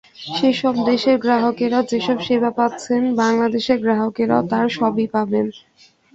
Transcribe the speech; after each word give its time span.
সেসব 0.29 0.75
দেশের 0.85 1.17
গ্রাহকেরা 1.17 1.79
যেসব 1.91 2.17
সেবা 2.27 2.51
পাচ্ছেন, 2.57 3.01
বাংলাদেশের 3.15 3.77
গ্রাহকেরাও 3.79 4.43
তার 4.51 4.67
সবই 4.77 5.07
পাবেন। 5.15 5.45